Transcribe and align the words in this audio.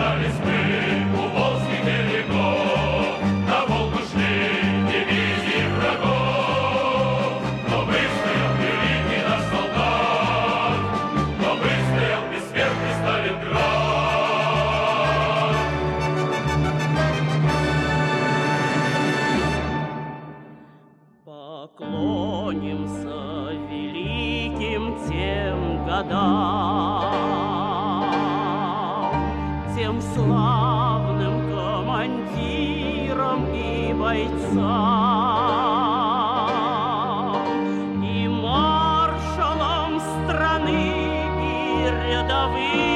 Сражались 0.00 0.40
мы 0.42 0.56
на 3.46 3.58
Волгу 3.66 3.98
шли 4.10 4.32
дивизии 4.88 5.64
врагов, 5.76 7.42
но 7.68 7.76
выстоял 7.84 8.52
великий 8.56 9.22
наш 9.28 9.42
солдат, 9.50 10.80
но 11.38 11.50
выстоял 11.60 12.22
бессмертный 12.32 12.94
Сталинград. 13.02 13.60
Поклонимся 21.76 23.18
великим 23.68 24.82
тем 25.06 25.58
годам, 25.84 27.49
славным 30.00 31.50
командирам 31.54 33.46
и 33.52 33.92
бойцам, 33.92 34.60
И 38.02 38.28
маршалам 38.28 40.00
страны 40.00 40.92
и 41.38 41.90
рядовым. 42.08 42.89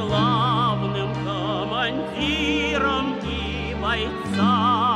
Славным 0.00 1.12
командирам 1.24 3.06
и 3.22 3.76
бойцам, 3.80 4.89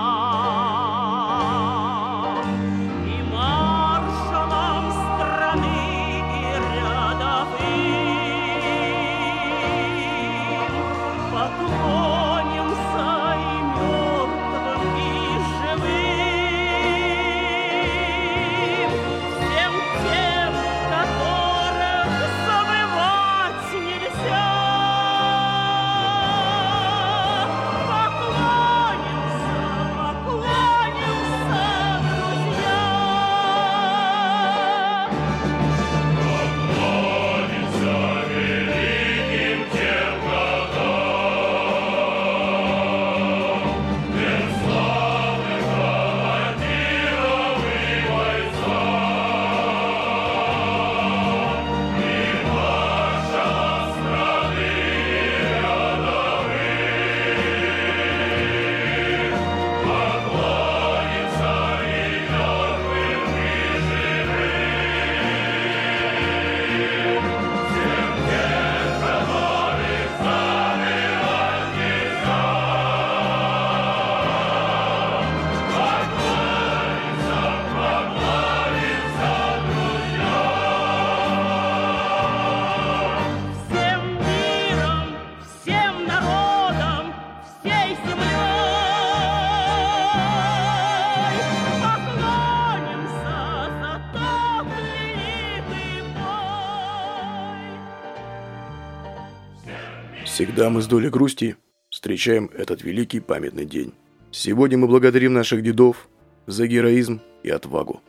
Всегда 100.44 100.68
мы 100.68 100.82
с 100.82 100.86
долей 100.86 101.08
грусти 101.08 101.56
встречаем 101.88 102.50
этот 102.52 102.82
великий 102.82 103.20
памятный 103.20 103.64
день. 103.64 103.94
Сегодня 104.30 104.76
мы 104.76 104.86
благодарим 104.86 105.32
наших 105.32 105.62
дедов 105.62 106.06
за 106.46 106.66
героизм 106.66 107.22
и 107.42 107.48
отвагу, 107.48 108.02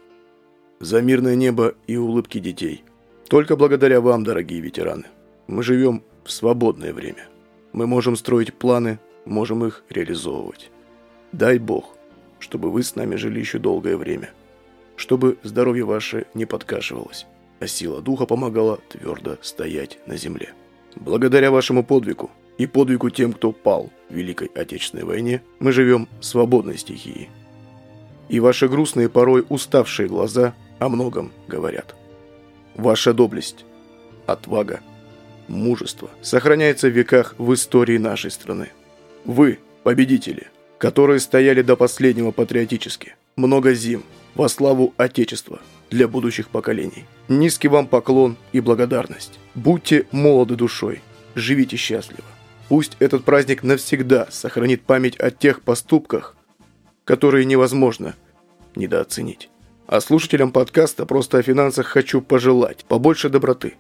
за 0.82 1.02
мирное 1.02 1.36
небо 1.36 1.76
и 1.88 1.96
улыбки 1.96 2.40
детей. 2.40 2.84
Только 3.30 3.56
благодаря 3.56 4.02
вам, 4.02 4.26
дорогие 4.26 4.60
ветераны, 4.60 5.06
мы 5.48 5.64
живем 5.64 6.04
в 6.26 6.32
свободное 6.32 6.94
время. 6.94 7.30
Мы 7.72 7.88
можем 7.88 8.18
строить 8.18 8.54
планы, 8.54 9.00
можем 9.24 9.64
их 9.64 9.86
реализовывать. 9.90 10.72
Дай 11.32 11.58
Бог, 11.58 11.96
чтобы 12.40 12.70
вы 12.70 12.84
с 12.84 12.98
нами 12.98 13.16
жили 13.16 13.40
еще 13.40 13.60
долгое 13.60 13.96
время, 13.96 14.32
чтобы 14.98 15.38
здоровье 15.44 15.86
ваше 15.86 16.26
не 16.34 16.46
подкашивалось, 16.46 17.28
а 17.62 17.68
сила 17.68 18.02
духа 18.02 18.26
помогала 18.26 18.82
твердо 18.90 19.38
стоять 19.42 20.00
на 20.06 20.18
земле. 20.18 20.54
Благодаря 20.96 21.52
вашему 21.52 21.84
подвигу 21.84 22.32
и 22.58 22.68
подвигу 22.68 23.10
тем, 23.10 23.34
кто 23.34 23.52
пал 23.52 23.92
в 24.10 24.14
Великой 24.14 24.48
Отечественной 24.56 25.04
войне, 25.04 25.42
мы 25.60 25.72
живем 25.72 26.08
в 26.20 26.26
свободной 26.26 26.78
стихии. 26.78 27.30
И 28.30 28.40
ваши 28.40 28.68
грустные, 28.68 29.10
порой 29.10 29.46
уставшие 29.50 30.08
глаза 30.08 30.54
о 30.80 30.90
многом 30.90 31.32
говорят. 31.48 31.96
Ваша 32.76 33.14
доблесть, 33.14 33.66
отвага, 34.26 34.80
мужество 35.48 36.10
сохраняется 36.22 36.88
в 36.88 36.92
веках 36.92 37.36
в 37.38 37.54
истории 37.54 37.98
нашей 37.98 38.32
страны. 38.32 38.70
Вы– 39.26 39.60
победители, 39.84 40.48
которые 40.78 41.20
стояли 41.20 41.62
до 41.62 41.76
последнего 41.76 42.32
патриотически, 42.32 43.16
много 43.36 43.74
зим, 43.74 44.04
во 44.34 44.50
славу 44.50 44.94
Отечества 44.98 45.60
для 45.96 46.10
будущих 46.10 46.50
поколений. 46.50 47.06
Низкий 47.30 47.70
вам 47.70 47.88
поклон 47.88 48.36
и 48.52 48.60
благодарность. 48.60 49.40
Будьте 49.56 50.08
молоды 50.12 50.56
душой, 50.56 51.02
живите 51.36 51.78
счастливо. 51.78 52.28
Пусть 52.68 52.98
этот 53.00 53.24
праздник 53.24 53.64
навсегда 53.64 54.28
сохранит 54.30 54.82
память 54.84 55.18
о 55.18 55.32
тех 55.32 55.62
поступках, 55.62 56.36
которые 57.06 57.46
невозможно 57.46 58.14
недооценить. 58.76 59.50
А 59.88 60.02
слушателям 60.02 60.52
подкаста 60.52 61.06
«Просто 61.06 61.38
о 61.38 61.44
финансах» 61.44 61.88
хочу 61.88 62.22
пожелать 62.22 62.84
побольше 62.86 63.30
доброты, 63.30 63.76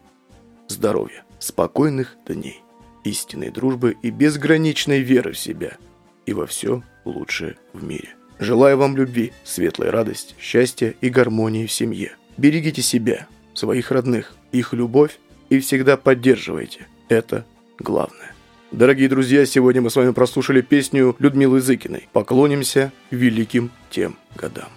здоровья, 0.69 1.25
спокойных 1.39 2.15
дней, 2.27 2.61
истинной 3.03 3.49
дружбы 3.49 3.97
и 4.01 4.09
безграничной 4.09 5.01
веры 5.01 5.33
в 5.33 5.37
себя 5.37 5.77
и 6.25 6.31
во 6.31 6.45
все 6.45 6.81
лучшее 7.03 7.57
в 7.73 7.83
мире. 7.83 8.15
Желаю 8.39 8.77
вам 8.77 8.97
любви, 8.97 9.31
светлой 9.45 9.91
радости, 9.91 10.35
счастья 10.39 10.93
и 10.99 11.09
гармонии 11.09 11.65
в 11.65 11.71
семье. 11.71 12.15
Берегите 12.37 12.81
себя, 12.81 13.27
своих 13.53 13.91
родных, 13.91 14.35
их 14.51 14.73
любовь 14.73 15.19
и 15.49 15.59
всегда 15.59 15.95
поддерживайте. 15.95 16.87
Это 17.07 17.45
главное. 17.79 18.33
Дорогие 18.71 19.07
друзья, 19.07 19.45
сегодня 19.45 19.81
мы 19.81 19.89
с 19.89 19.95
вами 19.95 20.11
прослушали 20.11 20.59
песню 20.59 21.15
Людмилы 21.19 21.61
Зыкиной 21.61 22.09
«Поклонимся 22.11 22.91
великим 23.09 23.71
тем 23.89 24.17
годам». 24.35 24.67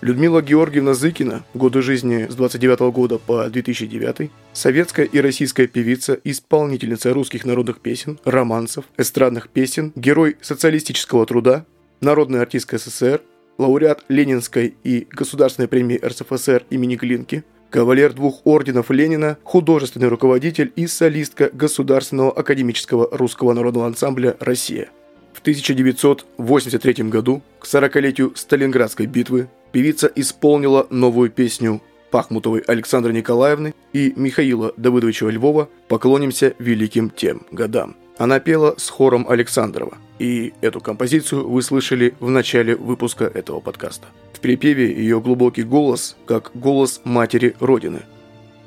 Людмила 0.00 0.42
Георгиевна 0.42 0.92
Зыкина, 0.92 1.44
годы 1.54 1.82
жизни 1.82 2.26
с 2.28 2.34
29 2.34 2.92
года 2.92 3.18
по 3.18 3.48
2009, 3.48 4.30
советская 4.52 5.06
и 5.06 5.20
российская 5.20 5.66
певица, 5.66 6.18
исполнительница 6.24 7.14
русских 7.14 7.44
народных 7.44 7.80
песен, 7.80 8.18
романсов, 8.24 8.84
эстрадных 8.98 9.48
песен, 9.48 9.92
герой 9.94 10.36
социалистического 10.42 11.24
труда, 11.24 11.64
народная 12.04 12.42
артистка 12.42 12.78
СССР, 12.78 13.22
лауреат 13.58 14.04
Ленинской 14.08 14.76
и 14.84 15.08
Государственной 15.10 15.68
премии 15.68 16.00
РСФСР 16.04 16.64
имени 16.70 16.96
Глинки, 16.96 17.44
кавалер 17.70 18.12
двух 18.12 18.46
орденов 18.46 18.90
Ленина, 18.90 19.38
художественный 19.42 20.08
руководитель 20.08 20.72
и 20.76 20.86
солистка 20.86 21.50
Государственного 21.52 22.30
академического 22.30 23.08
русского 23.10 23.52
народного 23.52 23.86
ансамбля 23.86 24.36
«Россия». 24.38 24.90
В 25.32 25.40
1983 25.40 27.04
году, 27.08 27.42
к 27.58 27.66
40-летию 27.66 28.32
Сталинградской 28.36 29.06
битвы, 29.06 29.48
певица 29.72 30.10
исполнила 30.14 30.86
новую 30.90 31.30
песню 31.30 31.82
Пахмутовой 32.14 32.60
Александры 32.60 33.12
Николаевны 33.12 33.74
и 33.92 34.12
Михаила 34.14 34.72
Давыдовича 34.76 35.28
Львова 35.28 35.68
«Поклонимся 35.88 36.54
великим 36.60 37.10
тем 37.10 37.42
годам». 37.50 37.96
Она 38.18 38.38
пела 38.38 38.76
с 38.78 38.88
хором 38.88 39.28
Александрова, 39.28 39.98
и 40.20 40.54
эту 40.60 40.80
композицию 40.80 41.48
вы 41.48 41.60
слышали 41.60 42.14
в 42.20 42.30
начале 42.30 42.76
выпуска 42.76 43.24
этого 43.24 43.58
подкаста. 43.58 44.06
В 44.32 44.38
припеве 44.38 44.94
ее 44.94 45.20
глубокий 45.20 45.64
голос, 45.64 46.16
как 46.24 46.52
голос 46.54 47.00
матери 47.02 47.56
Родины, 47.58 48.02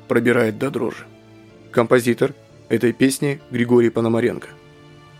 пробирает 0.08 0.58
до 0.58 0.70
дрожи. 0.70 1.06
Композитор 1.70 2.34
этой 2.68 2.92
песни 2.92 3.40
Григорий 3.50 3.88
Пономаренко. 3.88 4.48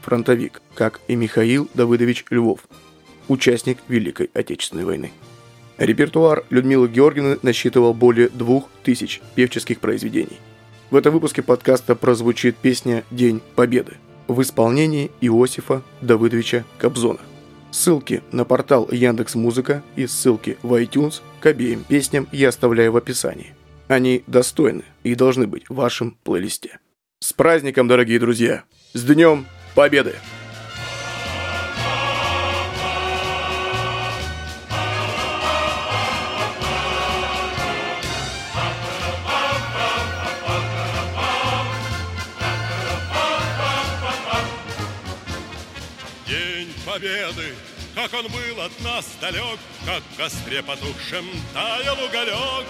Фронтовик, 0.02 0.60
как 0.74 1.00
и 1.08 1.16
Михаил 1.16 1.66
Давыдович 1.72 2.26
Львов, 2.28 2.60
участник 3.26 3.78
Великой 3.88 4.28
Отечественной 4.34 4.84
войны. 4.84 5.12
Репертуар 5.78 6.44
Людмилы 6.50 6.88
Георгиевны 6.88 7.38
насчитывал 7.42 7.94
более 7.94 8.28
двух 8.28 8.68
тысяч 8.82 9.20
певческих 9.34 9.78
произведений. 9.78 10.38
В 10.90 10.96
этом 10.96 11.12
выпуске 11.12 11.42
подкаста 11.42 11.94
прозвучит 11.94 12.56
песня 12.56 13.04
«День 13.10 13.40
Победы» 13.54 13.96
в 14.26 14.42
исполнении 14.42 15.10
Иосифа 15.20 15.82
Давыдовича 16.00 16.64
Кобзона. 16.78 17.20
Ссылки 17.70 18.22
на 18.32 18.44
портал 18.44 18.88
Яндекс 18.90 19.34
Музыка 19.34 19.82
и 19.94 20.06
ссылки 20.06 20.58
в 20.62 20.72
iTunes 20.74 21.20
к 21.40 21.46
обеим 21.46 21.84
песням 21.84 22.26
я 22.32 22.48
оставляю 22.48 22.92
в 22.92 22.96
описании. 22.96 23.54
Они 23.86 24.24
достойны 24.26 24.84
и 25.04 25.14
должны 25.14 25.46
быть 25.46 25.68
в 25.68 25.74
вашем 25.74 26.16
плейлисте. 26.24 26.78
С 27.20 27.32
праздником, 27.32 27.88
дорогие 27.88 28.18
друзья! 28.18 28.64
С 28.94 29.04
Днем 29.04 29.46
Победы! 29.74 30.14
Победы, 46.88 47.54
как 47.94 48.14
он 48.14 48.26
был 48.28 48.62
от 48.62 48.72
нас 48.80 49.04
далек, 49.20 49.58
Как 49.84 50.02
в 50.02 50.16
костре 50.16 50.62
потухшем 50.62 51.26
таял 51.52 52.02
уголек. 52.02 52.66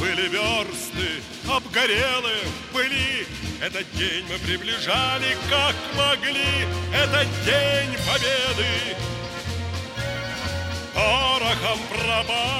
Были 0.00 0.22
версты, 0.22 1.22
обгорелы 1.48 2.32
в 2.44 2.74
пыли, 2.74 3.24
Этот 3.60 3.86
день 3.92 4.26
мы 4.28 4.36
приближали, 4.40 5.36
как 5.48 5.76
могли, 5.96 6.66
Этот 6.92 7.28
день 7.44 7.96
Победы. 8.04 8.96
Порохом 10.92 11.78
пропах, 11.88 12.50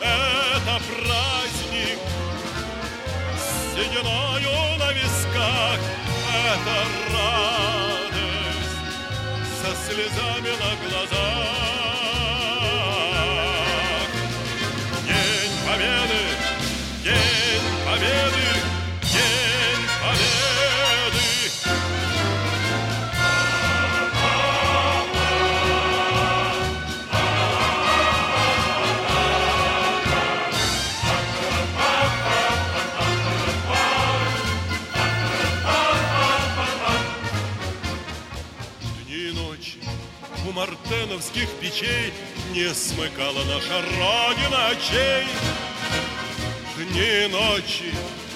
это 0.00 0.82
праздник, 0.90 1.98
сединою 3.74 4.78
на 4.78 4.92
висках 4.92 5.80
это 6.34 7.13
слезами 9.94 10.50
на 10.58 10.88
глазах. 10.88 11.53
У 40.46 40.52
мартеновских 40.52 41.48
печей 41.60 42.12
Не 42.52 42.72
смыкала 42.74 43.44
наша 43.44 43.82
Родина 43.82 44.68
очей. 44.68 45.26
Дни 46.76 47.24
и 47.24 47.28
ночи 47.28 47.94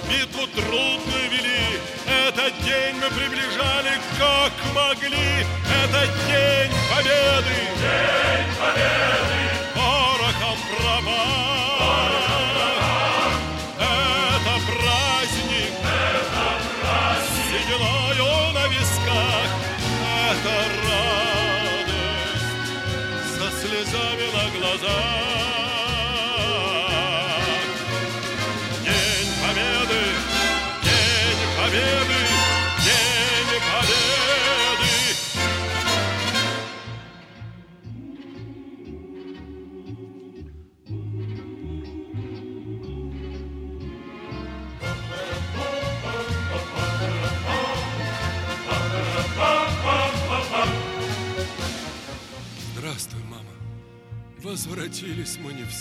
битву 0.09 0.47
трудную 0.49 1.31
вели, 1.31 1.81
Этот 2.07 2.55
день 2.65 2.97
мы 2.97 3.09
приближали, 3.11 4.01
как 4.19 4.53
могли, 4.75 5.47
Этот 5.85 6.11
день 6.27 6.73
победы. 6.91 7.59
День 7.77 8.55
победы. 8.59 9.75
Порохом 9.75 10.59
пропах. 10.77 11.58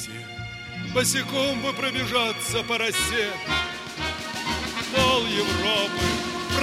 Все. 0.08 0.94
Босиком 0.94 1.62
бы 1.62 1.74
пробежаться 1.74 2.64
по 2.64 2.78
росе. 2.78 3.30
Пол 4.96 5.26
Европы 5.26 6.06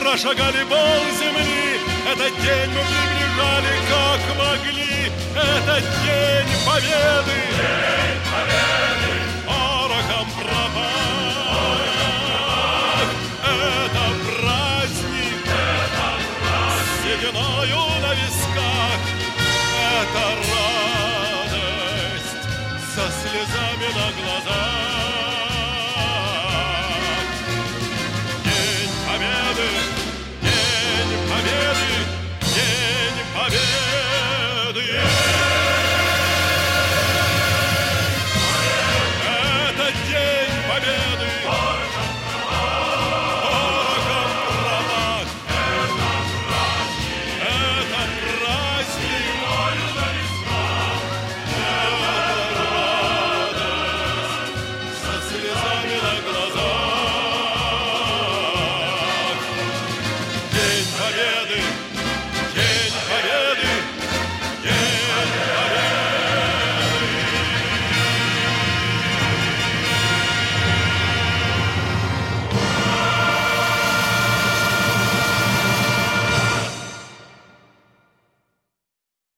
прошагали 0.00 0.64
пол 0.64 1.04
земли. 1.18 1.80
Этот 2.10 2.34
день 2.40 2.70
мы 2.70 2.80
приближали, 2.80 3.74
как 3.90 4.20
могли. 4.38 5.12
Этот 5.36 5.84
день 6.04 6.48
победы. 6.64 7.38
День 7.50 8.20
победы. 8.32 9.46
Порохом 9.46 10.30
пропах. 10.40 11.03